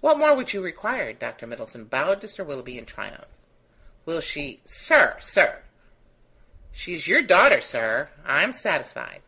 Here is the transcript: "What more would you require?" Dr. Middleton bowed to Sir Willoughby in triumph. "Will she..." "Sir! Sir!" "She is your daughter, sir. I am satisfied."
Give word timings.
"What 0.00 0.16
more 0.16 0.34
would 0.34 0.54
you 0.54 0.62
require?" 0.62 1.12
Dr. 1.12 1.46
Middleton 1.46 1.84
bowed 1.84 2.22
to 2.22 2.28
Sir 2.28 2.42
Willoughby 2.42 2.78
in 2.78 2.86
triumph. 2.86 3.26
"Will 4.06 4.22
she..." 4.22 4.62
"Sir! 4.64 5.18
Sir!" 5.20 5.64
"She 6.72 6.94
is 6.94 7.06
your 7.06 7.20
daughter, 7.20 7.60
sir. 7.60 8.08
I 8.24 8.42
am 8.42 8.52
satisfied." 8.54 9.20